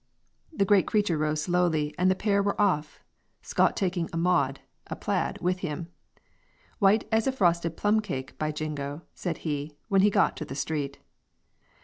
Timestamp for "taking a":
3.77-4.17